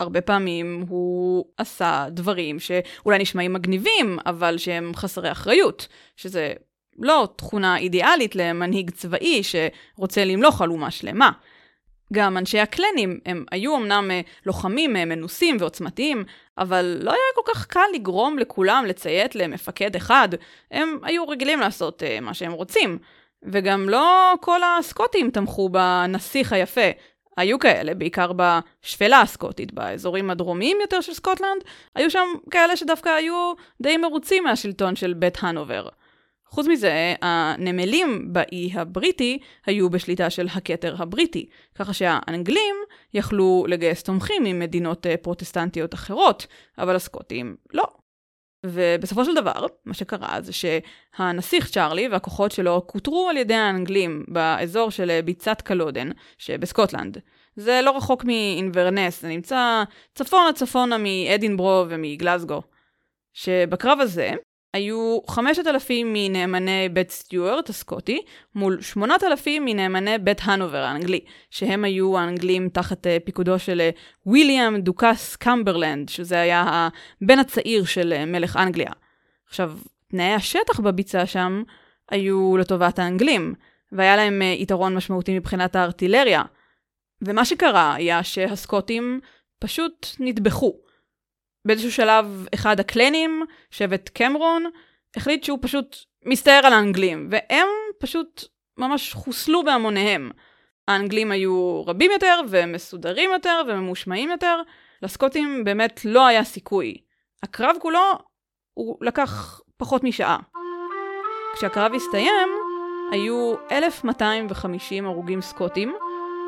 הרבה 0.00 0.20
פעמים 0.20 0.84
הוא 0.88 1.44
עשה 1.56 2.06
דברים 2.10 2.58
שאולי 2.58 3.18
נשמעים 3.18 3.52
מגניבים, 3.52 4.18
אבל 4.26 4.58
שהם 4.58 4.92
חסרי 4.94 5.32
אחריות, 5.32 5.88
שזה 6.16 6.52
לא 6.98 7.28
תכונה 7.36 7.76
אידיאלית 7.76 8.36
למנהיג 8.36 8.90
צבאי 8.90 9.42
שרוצה 9.42 10.24
למלוך 10.24 10.62
על 10.62 10.70
אומה 10.70 10.90
שלמה. 10.90 11.30
גם 12.12 12.36
אנשי 12.36 12.58
הקלנים, 12.58 13.20
הם 13.26 13.44
היו 13.50 13.76
אמנם 13.76 14.10
אה, 14.10 14.20
לוחמים 14.46 14.96
אה, 14.96 15.04
מנוסים 15.04 15.56
ועוצמתיים, 15.60 16.24
אבל 16.58 16.98
לא 17.02 17.10
היה 17.10 17.20
כל 17.34 17.52
כך 17.54 17.66
קל 17.66 17.86
לגרום 17.94 18.38
לכולם 18.38 18.84
לציית 18.88 19.34
למפקד 19.34 19.96
אחד, 19.96 20.28
הם 20.70 20.98
היו 21.02 21.28
רגילים 21.28 21.60
לעשות 21.60 22.02
uh, 22.02 22.20
מה 22.20 22.34
שהם 22.34 22.52
רוצים. 22.52 22.98
וגם 23.42 23.88
לא 23.88 24.34
כל 24.40 24.60
הסקוטים 24.62 25.30
תמכו 25.30 25.68
בנסיך 25.68 26.52
היפה. 26.52 26.90
היו 27.36 27.58
כאלה, 27.58 27.94
בעיקר 27.94 28.30
בשפלה 28.36 29.20
הסקוטית, 29.20 29.72
באזורים 29.72 30.30
הדרומיים 30.30 30.78
יותר 30.80 31.00
של 31.00 31.14
סקוטלנד, 31.14 31.64
היו 31.94 32.10
שם 32.10 32.26
כאלה 32.50 32.76
שדווקא 32.76 33.08
היו 33.08 33.52
די 33.82 33.96
מרוצים 33.96 34.44
מהשלטון 34.44 34.96
של 34.96 35.12
בית 35.12 35.38
הנובר. 35.40 35.88
חוץ 36.50 36.66
מזה, 36.66 37.14
הנמלים 37.22 38.32
באי 38.32 38.70
הבריטי 38.74 39.38
היו 39.66 39.90
בשליטה 39.90 40.30
של 40.30 40.46
הכתר 40.54 40.94
הבריטי, 40.98 41.48
ככה 41.74 41.92
שהאנגלים 41.92 42.76
יכלו 43.14 43.64
לגייס 43.68 44.02
תומכים 44.02 44.44
ממדינות 44.44 45.06
אה, 45.06 45.16
פרוטסטנטיות 45.16 45.94
אחרות, 45.94 46.46
אבל 46.78 46.96
הסקוטים 46.96 47.56
לא. 47.72 47.84
ובסופו 48.66 49.24
של 49.24 49.34
דבר, 49.34 49.66
מה 49.84 49.94
שקרה 49.94 50.38
זה 50.40 50.52
שהנסיך 50.52 51.70
צ'ארלי 51.70 52.08
והכוחות 52.08 52.52
שלו 52.52 52.82
כותרו 52.86 53.28
על 53.30 53.36
ידי 53.36 53.54
האנגלים 53.54 54.24
באזור 54.28 54.90
של 54.90 55.10
אה, 55.10 55.22
ביצת 55.22 55.60
קלודן, 55.60 56.10
שבסקוטלנד. 56.38 57.18
זה 57.56 57.80
לא 57.84 57.96
רחוק 57.96 58.24
מאינברנס, 58.24 59.22
זה 59.22 59.28
נמצא 59.28 59.82
צפונה 60.14 60.52
צפונה 60.54 60.96
מאדינברו 60.98 61.84
ומגלזגו. 61.88 62.62
שבקרב 63.32 64.00
הזה, 64.00 64.32
היו 64.74 65.18
5,000 65.26 66.12
מנאמני 66.12 66.88
בית 66.88 67.10
סטיוארט 67.10 67.68
הסקוטי, 67.68 68.22
מול 68.54 68.80
8,000 68.80 69.64
מנאמני 69.64 70.18
בית 70.18 70.40
הנובר 70.44 70.78
האנגלי, 70.78 71.20
שהם 71.50 71.84
היו 71.84 72.18
האנגלים 72.18 72.68
תחת 72.68 73.06
uh, 73.06 73.10
פיקודו 73.24 73.58
של 73.58 73.90
uh, 73.94 74.28
ויליאם 74.30 74.80
דוכס 74.80 75.36
קמברלנד, 75.36 76.08
שזה 76.08 76.40
היה 76.40 76.88
הבן 77.22 77.38
הצעיר 77.38 77.84
של 77.84 78.14
uh, 78.16 78.26
מלך 78.26 78.56
אנגליה. 78.56 78.90
עכשיו, 79.48 79.72
תנאי 80.08 80.34
השטח 80.34 80.80
בביצה 80.80 81.26
שם 81.26 81.62
היו 82.10 82.56
לטובת 82.56 82.98
האנגלים, 82.98 83.54
והיה 83.92 84.16
להם 84.16 84.42
יתרון 84.42 84.94
משמעותי 84.94 85.38
מבחינת 85.38 85.76
הארטילריה. 85.76 86.42
ומה 87.22 87.44
שקרה 87.44 87.94
היה 87.94 88.22
שהסקוטים 88.22 89.20
פשוט 89.58 90.06
נטבחו. 90.20 90.89
באיזשהו 91.64 91.92
שלב 91.92 92.46
אחד 92.54 92.80
הקלנים, 92.80 93.44
שבט 93.70 94.08
קמרון, 94.08 94.64
החליט 95.16 95.44
שהוא 95.44 95.58
פשוט 95.62 95.96
מסתער 96.26 96.66
על 96.66 96.72
האנגלים, 96.72 97.28
והם 97.30 97.66
פשוט 98.00 98.44
ממש 98.78 99.12
חוסלו 99.12 99.64
בהמוניהם. 99.64 100.30
האנגלים 100.88 101.32
היו 101.32 101.82
רבים 101.86 102.10
יותר, 102.10 102.40
ומסודרים 102.48 103.30
יותר, 103.30 103.62
וממושמעים 103.68 104.30
יותר. 104.30 104.62
לסקוטים 105.02 105.64
באמת 105.64 106.00
לא 106.04 106.26
היה 106.26 106.44
סיכוי. 106.44 106.96
הקרב 107.42 107.76
כולו, 107.80 108.18
הוא 108.74 108.96
לקח 109.00 109.60
פחות 109.76 110.04
משעה. 110.04 110.38
כשהקרב 111.54 111.94
הסתיים, 111.94 112.48
היו 113.12 113.54
1,250 113.72 115.06
הרוגים 115.06 115.40
סקוטים, 115.40 115.94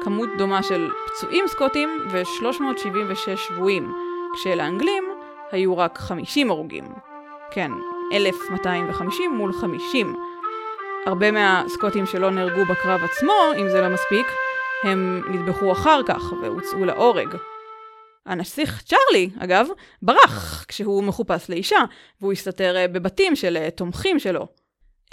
כמות 0.05 0.29
דומה 0.39 0.63
של 0.63 0.89
פצועים 1.07 1.45
סקוטים 1.49 1.89
ו-376 2.11 3.37
שבויים. 3.37 4.12
כשלאנגלים 4.35 5.05
היו 5.51 5.79
רק 5.79 5.99
50 5.99 6.51
הרוגים. 6.51 6.85
כן, 7.51 7.71
1,250 8.13 9.35
מול 9.35 9.53
50. 9.53 10.17
הרבה 11.07 11.31
מהסקוטים 11.31 12.07
שלא 12.07 12.31
נהרגו 12.31 12.65
בקרב 12.65 13.01
עצמו, 13.05 13.33
אם 13.57 13.69
זה 13.69 13.81
לא 13.81 13.89
מספיק, 13.89 14.27
הם 14.83 15.23
נטבחו 15.31 15.73
אחר 15.73 16.01
כך 16.07 16.33
והוצאו 16.43 16.85
להורג. 16.85 17.29
הנסיך 18.27 18.83
צ'ארלי, 18.83 19.31
אגב, 19.39 19.67
ברח 20.03 20.65
כשהוא 20.69 21.05
מחופש 21.05 21.51
לאישה, 21.51 21.85
והוא 22.21 22.33
הסתתר 22.33 22.77
אה, 22.77 22.89
בבתים 22.89 23.37
של 23.37 23.57
אה, 23.57 23.71
תומכים 23.71 24.19
שלו. 24.19 24.47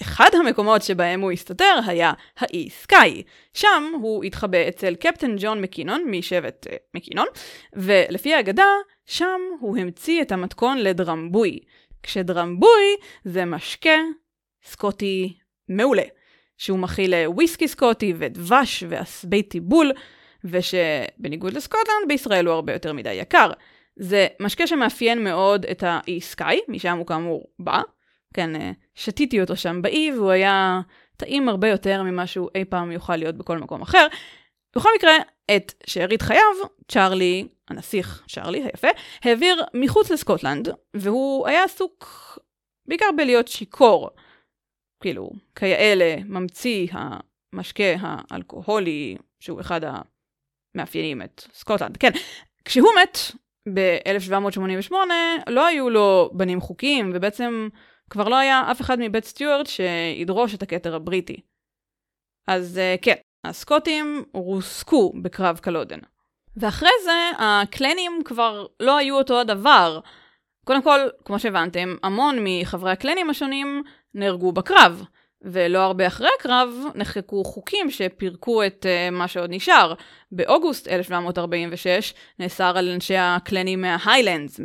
אחד 0.01 0.29
המקומות 0.34 0.82
שבהם 0.82 1.22
הוא 1.22 1.32
הסתתר 1.32 1.79
היה 1.88 2.13
האי 2.38 2.70
סקאי. 2.70 3.24
שם 3.53 3.84
הוא 4.01 4.24
התחבא 4.24 4.68
אצל 4.68 4.96
קפטן 4.96 5.36
ג'ון 5.39 5.62
מקינון 5.62 6.03
משבט 6.08 6.68
uh, 6.68 6.74
מקינון, 6.94 7.27
ולפי 7.74 8.34
האגדה, 8.34 8.68
שם 9.06 9.41
הוא 9.60 9.77
המציא 9.77 10.22
את 10.22 10.32
המתכון 10.32 10.77
לדרמבוי. 10.77 11.60
כשדרמבוי 12.03 12.96
זה 13.25 13.46
משקה 13.46 13.98
סקוטי 14.63 15.34
מעולה, 15.70 16.03
שהוא 16.58 16.79
מכיל 16.79 17.13
אה, 17.13 17.32
וויסקי 17.32 17.68
סקוטי 17.68 18.13
ודבש 18.18 18.84
ועשבי 18.89 19.44
טיבול, 19.44 19.91
ושבניגוד 20.44 21.53
לסקוטלנד, 21.53 22.08
בישראל 22.08 22.46
הוא 22.46 22.53
הרבה 22.53 22.74
יותר 22.74 22.94
מדי 22.94 23.13
יקר. 23.13 23.51
זה 23.96 24.27
משקה 24.39 24.68
שמאפיין 24.68 25.24
מאוד 25.24 25.65
את 25.65 25.84
האי 25.88 26.22
סקאי, 26.22 26.60
משם 26.68 26.98
הוא 26.98 27.06
כאמור 27.06 27.44
בא, 27.60 27.82
כן, 28.33 28.55
אה, 28.55 28.71
שתיתי 28.95 29.41
אותו 29.41 29.55
שם 29.55 29.81
באי, 29.81 30.12
והוא 30.12 30.31
היה 30.31 30.81
טעים 31.17 31.50
הרבה 31.50 31.67
יותר 31.67 32.03
ממה 32.03 32.27
שהוא 32.27 32.50
אי 32.55 32.65
פעם 32.65 32.91
יוכל 32.91 33.15
להיות 33.15 33.36
בכל 33.36 33.57
מקום 33.57 33.81
אחר. 33.81 34.07
בכל 34.75 34.89
מקרה, 34.98 35.13
את 35.55 35.74
שארית 35.88 36.21
חייו, 36.21 36.43
צ'ארלי, 36.88 37.48
הנסיך 37.67 38.24
צ'ארלי 38.29 38.63
היפה, 38.63 38.88
העביר 39.24 39.63
מחוץ 39.74 40.12
לסקוטלנד, 40.12 40.69
והוא 40.93 41.48
היה 41.48 41.63
עסוק 41.63 42.05
בעיקר 42.88 43.05
בלהיות 43.17 43.48
שיכור. 43.48 44.09
כאילו, 45.01 45.29
כיאה 45.55 46.15
ממציא 46.25 46.88
המשקה 46.91 47.83
האלכוהולי, 48.00 49.17
שהוא 49.39 49.62
אחד 49.62 49.81
המאפיינים 50.75 51.21
את 51.21 51.43
סקוטלנד. 51.53 51.98
כן, 51.98 52.12
כשהוא 52.65 52.89
מת, 53.01 53.17
ב-1788 53.74 54.93
לא 55.50 55.65
היו 55.65 55.89
לו 55.89 56.29
בנים 56.33 56.62
חוקיים, 56.62 57.12
ובעצם 57.13 57.69
כבר 58.10 58.30
לא 58.30 58.36
היה 58.36 58.72
אף 58.72 58.82
אחד 58.82 59.00
מבית 59.00 59.25
סטיוארט 59.25 59.68
שידרוש 59.68 60.56
את 60.56 60.62
הכתר 60.62 60.96
הבריטי. 60.96 61.42
אז 62.48 62.78
אה, 62.78 62.96
כן, 63.01 63.16
הסקוטים 63.46 64.24
רוסקו 64.34 65.13
בקרב 65.22 65.58
קלודן. 65.58 66.00
ואחרי 66.58 66.89
זה, 67.04 67.32
הקלנים 67.39 68.22
כבר 68.25 68.66
לא 68.80 68.98
היו 68.98 69.18
אותו 69.18 69.39
הדבר. 69.39 70.00
קודם 70.66 70.82
כל, 70.82 71.00
כמו 71.25 71.39
שהבנתם, 71.39 71.96
המון 72.04 72.38
מחברי 72.44 72.92
הקלנים 72.92 73.30
השונים 73.30 73.84
נהרגו 74.13 74.51
בקרב. 74.51 75.04
ולא 75.42 75.80
הרבה 75.80 76.08
אחרי 76.08 76.30
הקרב 76.39 76.70
נחקקו 76.96 77.44
חוקים 77.44 77.92
שפירקו 77.92 78.63
את 78.63 78.86
uh, 78.86 79.12
מה 79.12 79.28
שעוד 79.28 79.50
נשאר. 79.54 79.94
באוגוסט 80.32 80.88
1746 80.88 82.13
נאסר 82.39 82.78
על 82.78 82.89
אנשי 82.89 83.18
הקלנים 83.18 83.82
מההיילנדס, 83.82 84.60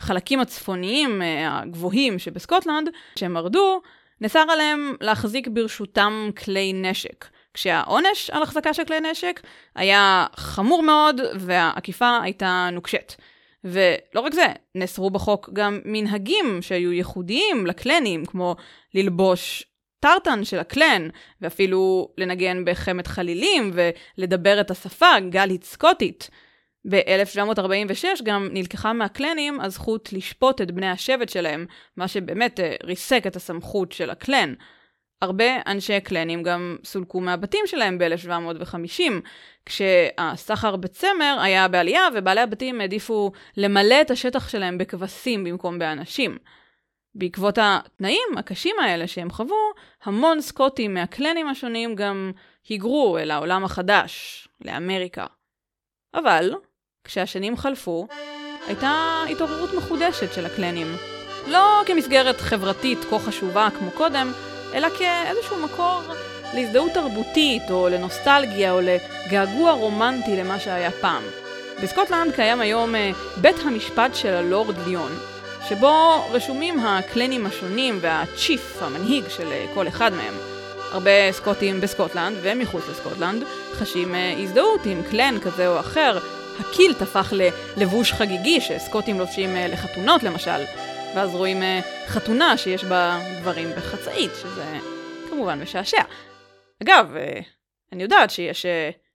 מהחלקים 0.00 0.40
הצפוניים 0.40 1.22
uh, 1.22 1.24
הגבוהים 1.48 2.18
שבסקוטלנד, 2.18 2.90
שהם 3.18 3.32
מרדו, 3.32 3.80
נאסר 4.20 4.44
עליהם 4.50 4.94
להחזיק 5.00 5.48
ברשותם 5.48 6.30
כלי 6.44 6.72
נשק. 6.72 7.26
כשהעונש 7.54 8.30
על 8.30 8.42
החזקה 8.42 8.74
של 8.74 8.84
כלי 8.84 9.00
נשק 9.00 9.40
היה 9.74 10.26
חמור 10.36 10.82
מאוד 10.82 11.20
והעקיפה 11.34 12.18
הייתה 12.22 12.68
נוקשת. 12.72 13.14
ולא 13.64 14.20
רק 14.20 14.34
זה, 14.34 14.46
נאסרו 14.74 15.10
בחוק 15.10 15.50
גם 15.52 15.80
מנהגים 15.84 16.62
שהיו 16.62 16.92
ייחודיים 16.92 17.66
לקלנים, 17.66 18.26
כמו 18.26 18.56
ללבוש 18.94 19.64
טרטן 20.00 20.44
של 20.44 20.58
הקלן, 20.58 21.08
ואפילו 21.40 22.08
לנגן 22.18 22.64
בחמת 22.64 23.06
חלילים 23.06 23.70
ולדבר 23.74 24.60
את 24.60 24.70
השפה 24.70 25.20
גלית 25.30 25.64
סקוטית. 25.64 26.30
ב-1746 26.88 28.22
גם 28.24 28.48
נלקחה 28.52 28.92
מהקלנים 28.92 29.60
הזכות 29.60 30.12
לשפוט 30.12 30.60
את 30.60 30.70
בני 30.70 30.90
השבט 30.90 31.28
שלהם, 31.28 31.66
מה 31.96 32.08
שבאמת 32.08 32.60
אה, 32.60 32.74
ריסק 32.84 33.22
את 33.26 33.36
הסמכות 33.36 33.92
של 33.92 34.10
הקלן. 34.10 34.54
הרבה 35.22 35.44
אנשי 35.66 36.00
קלנים 36.00 36.42
גם 36.42 36.76
סולקו 36.84 37.20
מהבתים 37.20 37.66
שלהם 37.66 37.98
ב-1750, 37.98 39.02
כשהסחר 39.66 40.76
בצמר 40.76 41.38
היה 41.42 41.68
בעלייה 41.68 42.08
ובעלי 42.14 42.40
הבתים 42.40 42.80
העדיפו 42.80 43.32
למלא 43.56 44.00
את 44.00 44.10
השטח 44.10 44.48
שלהם 44.48 44.78
בכבשים 44.78 45.44
במקום 45.44 45.78
באנשים. 45.78 46.38
בעקבות 47.14 47.58
התנאים 47.62 48.28
הקשים 48.36 48.76
האלה 48.82 49.06
שהם 49.06 49.30
חוו, 49.30 49.72
המון 50.04 50.40
סקוטים 50.40 50.94
מהקלנים 50.94 51.48
השונים 51.48 51.94
גם 51.94 52.32
היגרו 52.68 53.18
אל 53.18 53.30
העולם 53.30 53.64
החדש, 53.64 54.48
לאמריקה. 54.64 55.26
אבל, 56.14 56.54
כשהשנים 57.06 57.56
חלפו, 57.56 58.06
הייתה 58.66 59.22
התעוררות 59.30 59.74
מחודשת 59.74 60.32
של 60.32 60.46
הקלנים. 60.46 60.96
לא 61.46 61.82
כמסגרת 61.86 62.40
חברתית 62.40 62.98
כה 63.10 63.18
חשובה 63.18 63.68
כמו 63.78 63.90
קודם, 63.90 64.32
אלא 64.74 64.88
כאיזשהו 64.98 65.56
מקור 65.64 66.00
להזדהות 66.54 66.92
תרבותית, 66.92 67.62
או 67.70 67.88
לנוסטלגיה, 67.88 68.72
או 68.72 68.80
לגעגוע 68.80 69.72
רומנטי 69.72 70.36
למה 70.36 70.60
שהיה 70.60 70.90
פעם. 70.90 71.22
בסקוטלנד 71.82 72.34
קיים 72.34 72.60
היום 72.60 72.94
אה, 72.94 73.10
בית 73.36 73.56
המשפט 73.64 74.14
של 74.14 74.34
הלורד 74.34 74.74
ליון, 74.86 75.12
שבו 75.68 76.24
רשומים 76.30 76.78
הקלנים 76.78 77.46
השונים 77.46 77.98
והצ'יף, 78.00 78.82
המנהיג 78.82 79.24
של 79.28 79.52
אה, 79.52 79.66
כל 79.74 79.88
אחד 79.88 80.12
מהם. 80.12 80.34
הרבה 80.92 81.32
סקוטים 81.32 81.80
בסקוטלנד 81.80 82.36
ומחוץ 82.42 82.82
לסקוטלנד 82.90 83.42
חשים 83.72 84.14
אה, 84.14 84.34
הזדהות 84.42 84.86
עם 84.86 85.02
קלן 85.10 85.40
כזה 85.40 85.68
או 85.68 85.80
אחר. 85.80 86.18
הקילט 86.60 87.02
הפך 87.02 87.32
ללבוש 87.76 88.12
חגיגי 88.12 88.60
שסקוטים 88.60 89.18
לובשים 89.18 89.56
אה, 89.56 89.68
לחתונות 89.68 90.22
למשל, 90.22 90.60
ואז 91.14 91.34
רואים 91.34 91.62
חתונה 92.06 92.58
שיש 92.58 92.84
בה 92.84 93.18
גברים 93.40 93.68
בחצאית, 93.76 94.30
שזה 94.42 94.78
כמובן 95.30 95.62
משעשע. 95.62 96.02
אגב, 96.82 97.14
אני 97.92 98.02
יודעת 98.02 98.30
שיש 98.30 98.66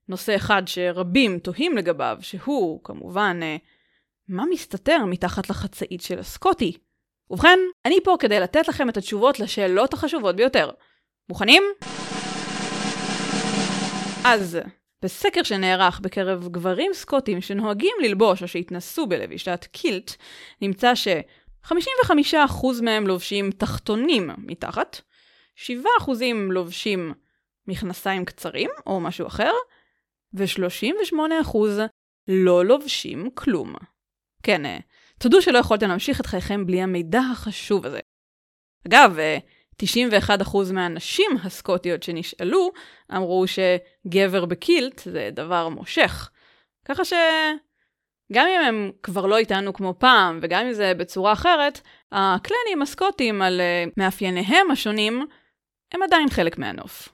נושא 0.08 0.36
אחד 0.36 0.62
שרבים 0.66 1.38
תוהים 1.38 1.76
לגביו, 1.76 2.18
שהוא 2.20 2.80
כמובן 2.84 3.40
מה 4.28 4.44
מסתתר 4.50 5.04
מתחת 5.06 5.50
לחצאית 5.50 6.02
של 6.02 6.18
הסקוטי? 6.18 6.76
ובכן, 7.30 7.58
אני 7.84 7.98
פה 8.04 8.16
כדי 8.18 8.40
לתת 8.40 8.68
לכם 8.68 8.88
את 8.88 8.96
התשובות 8.96 9.40
לשאלות 9.40 9.94
החשובות 9.94 10.36
ביותר. 10.36 10.70
מוכנים? 11.28 11.62
אז, 14.24 14.58
בסקר 15.02 15.42
שנערך 15.42 16.00
בקרב 16.00 16.48
גברים 16.48 16.92
סקוטים 16.94 17.40
שנוהגים 17.40 17.94
ללבוש 18.02 18.42
או 18.42 18.48
שהתנסו 18.48 19.06
בלבישת 19.06 19.66
קילט, 19.72 20.16
נמצא 20.60 20.94
ש-55% 20.94 22.82
מהם 22.82 23.06
לובשים 23.06 23.50
תחתונים 23.50 24.30
מתחת, 24.38 25.00
7% 25.56 25.62
לובשים 26.50 27.12
מכנסיים 27.66 28.24
קצרים 28.24 28.70
או 28.86 29.00
משהו 29.00 29.26
אחר, 29.26 29.52
ו-38% 30.34 31.56
לא 32.28 32.64
לובשים 32.64 33.30
כלום. 33.34 33.74
כן, 34.42 34.66
אה, 34.66 34.78
תודו 35.18 35.42
שלא 35.42 35.58
יכולתם 35.58 35.88
להמשיך 35.88 36.20
את 36.20 36.26
חייכם 36.26 36.66
בלי 36.66 36.82
המידע 36.82 37.20
החשוב 37.32 37.86
הזה. 37.86 38.00
אגב, 38.86 39.18
91% 39.82 39.86
אה, 40.66 40.72
מהנשים 40.72 41.30
הסקוטיות 41.44 42.02
שנשאלו 42.02 42.70
אמרו 43.16 43.44
שגבר 43.46 44.44
בקילט 44.44 44.98
זה 45.04 45.28
דבר 45.32 45.68
מושך. 45.68 46.30
ככה 46.84 47.04
שגם 47.04 48.46
אם 48.46 48.60
הם 48.66 48.90
כבר 49.02 49.26
לא 49.26 49.38
איתנו 49.38 49.72
כמו 49.72 49.94
פעם, 49.98 50.38
וגם 50.42 50.66
אם 50.66 50.72
זה 50.72 50.92
בצורה 50.94 51.32
אחרת, 51.32 51.80
הקלנים 52.12 52.82
הסקוטים 52.82 53.42
על 53.42 53.60
אה, 53.60 53.84
מאפייניהם 53.96 54.70
השונים, 54.70 55.26
הם 55.94 56.02
עדיין 56.02 56.30
חלק 56.30 56.58
מהנוף. 56.58 57.08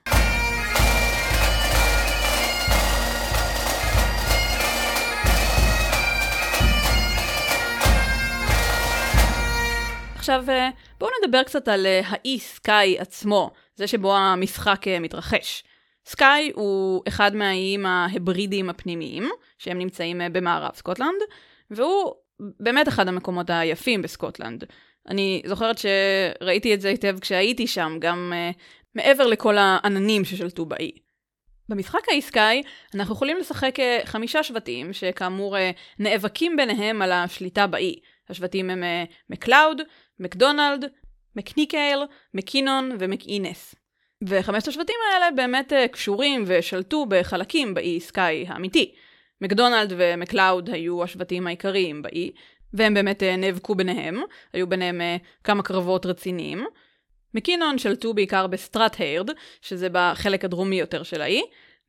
עכשיו 10.16 10.44
אה, 10.48 10.68
בואו 10.98 11.10
נדבר 11.22 11.42
קצת 11.42 11.68
על 11.68 11.86
אה, 11.86 12.00
האי 12.04 12.38
סקאי 12.38 12.98
עצמו, 12.98 13.50
זה 13.76 13.86
שבו 13.86 14.16
המשחק 14.16 14.88
אה, 14.88 15.00
מתרחש. 15.00 15.64
סקאי 16.06 16.52
הוא 16.54 17.02
אחד 17.08 17.34
מהאיים 17.34 17.86
ההברידיים 17.86 18.70
הפנימיים, 18.70 19.28
שהם 19.58 19.78
נמצאים 19.78 20.20
במערב 20.32 20.74
סקוטלנד, 20.74 21.20
והוא 21.70 22.12
באמת 22.60 22.88
אחד 22.88 23.08
המקומות 23.08 23.50
היפים 23.50 24.02
בסקוטלנד. 24.02 24.64
אני 25.08 25.42
זוכרת 25.46 25.76
שראיתי 25.78 26.74
את 26.74 26.80
זה 26.80 26.88
היטב 26.88 27.18
כשהייתי 27.20 27.66
שם, 27.66 27.96
גם 28.00 28.32
uh, 28.32 28.58
מעבר 28.94 29.26
לכל 29.26 29.58
העננים 29.58 30.24
ששלטו 30.24 30.66
באי. 30.66 30.90
במשחק 31.68 32.08
האי 32.08 32.22
סקאי 32.22 32.62
אנחנו 32.94 33.14
יכולים 33.14 33.38
לשחק 33.38 33.74
חמישה 34.04 34.42
שבטים 34.42 34.92
שכאמור 34.92 35.56
נאבקים 35.98 36.56
ביניהם 36.56 37.02
על 37.02 37.12
השליטה 37.12 37.66
באי. 37.66 37.94
השבטים 38.30 38.70
הם 38.70 38.84
מקלאוד, 39.30 39.80
מקדונלד, 40.20 40.84
מקניקייל, 41.36 41.98
מקינון 42.34 42.96
ומקאינס. 42.98 43.74
וחמשת 44.24 44.68
השבטים 44.68 44.96
האלה 45.12 45.30
באמת 45.30 45.72
uh, 45.72 45.88
קשורים 45.88 46.44
ושלטו 46.46 47.06
בחלקים 47.06 47.74
באי 47.74 48.00
סקאי 48.00 48.44
האמיתי. 48.48 48.94
מקדונלד 49.40 49.92
ומקלאוד 49.96 50.70
היו 50.70 51.04
השבטים 51.04 51.46
העיקריים 51.46 52.02
באי, 52.02 52.30
והם 52.72 52.94
באמת 52.94 53.22
uh, 53.22 53.36
נאבקו 53.38 53.74
ביניהם, 53.74 54.20
היו 54.52 54.66
ביניהם 54.66 55.00
uh, 55.00 55.44
כמה 55.44 55.62
קרבות 55.62 56.06
רציניים. 56.06 56.64
מקינון 57.34 57.78
שלטו 57.78 58.14
בעיקר 58.14 58.46
בסטראט-היירד, 58.46 59.30
שזה 59.62 59.88
בחלק 59.92 60.44
הדרומי 60.44 60.76
יותר 60.76 61.02
של 61.02 61.22
האי. 61.22 61.42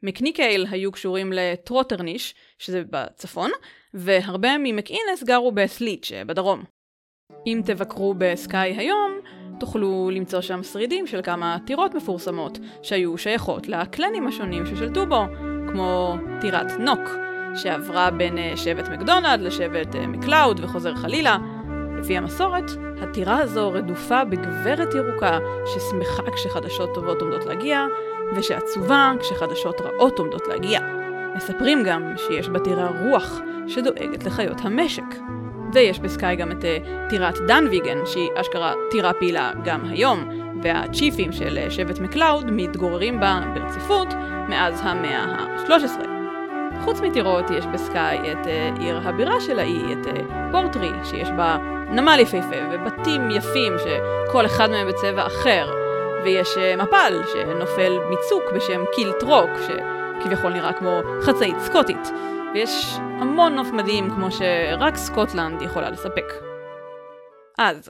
מקניקייל 0.04 0.66
היו 0.72 0.92
קשורים 0.92 1.34
לטרוטרניש, 1.34 2.36
שזה 2.58 2.84
בצפון, 2.90 3.52
והרבה 3.94 4.58
ממקאינס 4.58 5.24
גרו 5.24 5.52
בסליץ' 5.52 6.06
שבדרום. 6.06 6.64
אם 7.48 7.62
תבקרו 7.66 8.14
בסקאי 8.18 8.74
היום, 8.78 9.12
תוכלו 9.60 10.10
למצוא 10.14 10.42
שם 10.42 10.64
שרידים 10.64 11.08
של 11.08 11.22
כמה 11.22 11.58
טירות 11.66 11.96
מפורסמות 11.96 12.60
שהיו 12.82 13.18
שייכות 13.18 13.68
לקלנים 13.68 14.28
השונים 14.28 14.66
ששלטו 14.66 15.06
בו, 15.08 15.24
כמו 15.72 16.16
טירת 16.42 16.72
נוק, 16.80 17.00
שעברה 17.56 18.12
בין 18.12 18.38
אה, 18.38 18.54
שבט 18.56 18.90
מקדונלד 18.90 19.42
לשבט 19.42 19.96
אה, 19.96 20.08
מקלאוד 20.08 20.60
וחוזר 20.64 20.96
חלילה. 20.96 21.38
לפי 21.98 22.18
המסורת, 22.18 22.72
הטירה 23.02 23.38
הזו 23.38 23.72
רדופה 23.72 24.26
בגברת 24.26 24.94
ירוקה 24.94 25.40
ששמחה 25.66 26.32
כשחדשות 26.32 26.90
טובות 26.94 27.22
עומדות 27.22 27.46
להגיע, 27.46 27.86
ושעצובה 28.36 29.12
כשחדשות 29.20 29.82
רעות 29.82 30.20
עומדות 30.20 30.48
להגיע. 30.48 30.80
מספרים 31.36 31.84
גם 31.84 32.14
שיש 32.18 32.50
בטירה 32.50 32.90
רוח 33.10 33.40
שדואגת 33.68 34.24
לחיות 34.24 34.58
המשק. 34.62 35.39
ויש 35.74 36.00
בסקאי 36.00 36.36
גם 36.36 36.52
את 36.52 36.62
uh, 36.62 37.10
טירת 37.10 37.38
דנוויגן, 37.48 38.06
שהיא 38.06 38.30
אשכרה 38.36 38.74
טירה 38.92 39.14
פעילה 39.14 39.52
גם 39.64 39.86
היום, 39.86 40.30
והצ'יפים 40.62 41.32
של 41.32 41.60
uh, 41.68 41.72
שבט 41.72 42.00
מקלאוד 42.00 42.52
מתגוררים 42.52 43.20
בה 43.20 43.40
ברציפות 43.54 44.08
מאז 44.50 44.82
המאה 44.84 45.24
ה-13. 45.24 46.06
חוץ 46.84 47.02
מטירות 47.02 47.50
יש 47.50 47.66
בסקאי 47.66 48.32
את 48.32 48.46
uh, 48.46 48.82
עיר 48.82 49.02
הבירה 49.04 49.42
של 49.42 49.60
האי, 49.60 49.94
את 49.94 50.08
פורטרי, 50.52 50.92
שיש 51.04 51.30
בה 51.38 51.58
נמל 51.90 52.20
יפהפה 52.20 52.56
ובתים 52.72 53.32
יפים 53.32 53.74
שכל 53.78 54.46
אחד 54.46 54.70
מהם 54.70 54.88
בצבע 54.88 55.28
אחר, 55.28 55.72
ויש 56.24 56.58
מפל 56.78 57.22
שנופל 57.34 57.98
מצוק 58.10 58.44
בשם 58.56 58.82
קילט 58.96 59.24
רוק, 59.24 59.50
שכביכול 59.68 60.54
נראה 60.54 60.74
כמו 60.74 61.02
חצאית 61.22 61.60
סקוטית, 61.60 62.12
ויש 62.54 62.72
המון 62.98 63.56
נוף 63.56 63.68
מדהים 63.68 64.10
כמו 64.10 64.32
שרק 64.32 64.96
סקוטלנד 64.96 65.62
יכולה 65.62 65.90
לספק. 65.90 66.26
אז, 67.58 67.90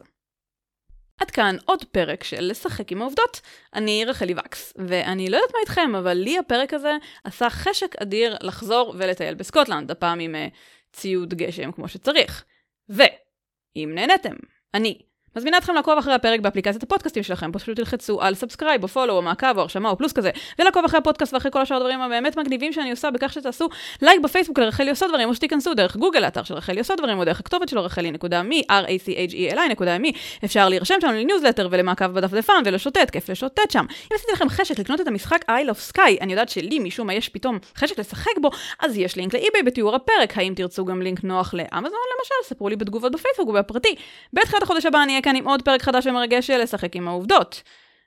עד 1.22 1.32
כאן 1.32 1.56
עוד 1.66 1.84
פרק 1.84 2.24
של 2.24 2.42
לשחק 2.42 2.92
עם 2.92 3.02
העובדות. 3.02 3.42
אני 3.74 4.06
רחלי 4.06 4.34
וקס, 4.34 4.74
ואני 4.88 5.30
לא 5.30 5.38
יודעת 5.38 5.52
מה 5.54 5.60
איתכם, 5.62 5.96
אבל 5.96 6.14
לי 6.14 6.38
הפרק 6.38 6.74
הזה 6.74 6.92
עשה 7.24 7.50
חשק 7.50 7.96
אדיר 8.02 8.36
לחזור 8.42 8.96
ולטייל 8.98 9.36
בסקוטלנד, 9.36 9.92
הפעם 9.92 10.20
עם 10.20 10.36
uh, 10.36 10.56
ציוד 10.94 11.34
גשם 11.34 11.72
כמו 11.72 11.88
שצריך. 11.88 12.46
ואם 12.90 13.92
נהנתם, 13.96 14.36
אני 14.74 15.02
מזמינה 15.36 15.58
אתכם 15.58 15.74
לעקוב 15.74 15.98
אחרי 15.98 16.14
הפרק 16.14 16.40
באפליקציית 16.40 16.84
הפודקאסטים 16.84 17.24
שלכם, 17.24 17.52
פשוט 17.52 17.76
תלחצו 17.76 18.22
על 18.22 18.36
subscribe 18.36 18.84
או 18.84 18.88
follow 18.88 19.14
או 19.14 19.22
מעקב 19.22 19.58
או 19.58 19.62
הרשמה 19.62 19.90
או 19.90 19.98
פלוס 19.98 20.14
כזה, 20.14 20.32
ולעקוב 20.60 20.86
אחרי 20.86 20.98
הפודקאסט 20.98 21.34
ואחרי 21.34 21.52
כל 21.52 21.62
השאר 21.62 21.78
הדברים 21.78 22.02
הבאמת 22.02 22.38
מגניבים 22.38 22.74
שאני 22.74 22.92
עושה 22.92 23.12
בכך 23.12 23.34
שתעשו 23.34 23.70
לייק 24.02 24.22
בפייסבוק 24.22 24.60
לרחלי 24.60 24.90
עושה 24.90 25.08
דברים, 25.08 25.30
או 25.30 25.36
שתיכנסו 25.36 25.74
דרך 25.74 25.96
גוגל 25.96 26.20
לאתר 26.20 26.44
של 26.44 26.54
רחלי 26.54 26.80
עושה 26.80 26.96
דברים, 26.96 27.20
או 27.20 27.26
דרך 27.26 27.40
הכתובת 27.40 27.70
של 27.70 27.80
רחלי.me, 27.80 28.64
r-a-c-h-e-l-i.me, 28.72 30.12
אפשר 30.46 30.70
להירשם 30.70 30.96
שם 31.02 31.08
לניוזלטר 31.08 31.68
ולמעקב 31.72 32.06
בדפדפן 32.06 32.62
ולשוטט, 32.66 33.10
כיף 33.10 33.30
לשוטט 33.30 33.72
שם. 33.72 33.86
אם 33.90 34.16
עשיתי 34.16 34.32
לכם 34.34 34.50
חשק 34.50 34.80
לקנות 34.80 35.02
את 35.02 35.08
המשחק 35.08 35.46
Isle 35.50 35.70
of 35.70 35.96
Skye, 35.96 36.22
אני 36.22 36.34
יודעת 36.34 36.50
שלי 36.50 36.80
משום 36.80 37.08
מה 37.08 37.14
יש 37.14 37.30
פתאום 37.30 37.58
חשק 37.78 38.00
לשחק 38.00 38.38
בו, 38.42 38.50
אז 38.80 38.98
יש 38.98 39.16
לינק 39.16 39.34
לאי-ביי 39.34 39.64
בתיאור 39.64 39.96
הפרק, 39.96 40.38
האם 40.38 40.54
תרצו 40.56 40.86
גם 40.86 41.02
לינק 41.02 41.24
נוח 41.24 41.54
לאמזון 41.54 42.00
למשל, 42.18 42.50
ספרו 42.50 42.70
לי 42.70 42.76
בתגובות 42.76 43.12
בפייסבוק 43.12 43.50
ובפרטי. 43.50 43.96
בתחילת 44.34 44.64
החודש 44.64 44.86
הבא 44.86 45.04
אני 45.04 45.19
אהיה 45.20 45.24
כאן 45.24 45.36
עם 45.36 45.48
עוד 45.48 45.62
פרק 45.62 45.82
חדש 45.82 46.08
ומרגש 46.08 46.48
של 46.48 46.58
לשחק 46.58 46.96
עם 46.96 47.08
העובדות. 47.08 47.64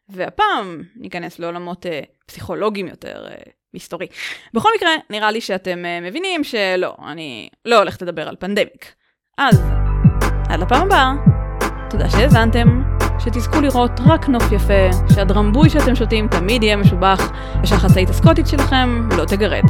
והפעם 0.09 0.83
ניכנס 0.97 1.39
לעולמות 1.39 1.87
אה, 1.87 2.01
פסיכולוגיים 2.27 2.89
יותר, 2.89 3.27
אה, 3.29 3.35
מסתורי. 3.75 4.07
בכל 4.55 4.69
מקרה, 4.77 4.91
נראה 5.11 5.31
לי 5.31 5.41
שאתם 5.41 5.85
אה, 5.85 6.01
מבינים 6.01 6.45
שלא, 6.45 6.95
אני 7.07 7.49
לא 7.65 7.79
הולכת 7.79 8.03
לדבר 8.03 8.29
על 8.29 8.37
פנדמיק. 8.39 8.95
אז, 9.39 9.63
עד 10.49 10.61
לפעם 10.61 10.87
הבאה, 10.87 11.13
תודה 11.91 12.11
שהאזנתם, 12.11 12.83
שתזכו 13.19 13.61
לראות 13.61 13.91
רק 14.07 14.29
נוף 14.29 14.53
יפה, 14.53 15.13
שהדרמבוי 15.15 15.71
שאתם 15.71 15.95
שותים 15.95 16.29
תמיד 16.29 16.63
יהיה 16.63 16.77
משובח, 16.77 17.33
ושהחצאית 17.63 18.09
הסקוטית 18.09 18.47
שלכם 18.47 19.09
לא 19.17 19.25
תגרד. 19.25 19.65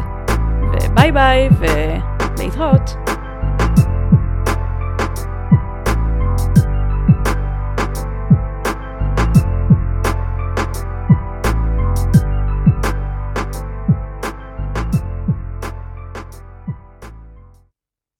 וביי 0.73 1.13
ביי, 1.13 1.49
ולהתראות. 1.59 3.12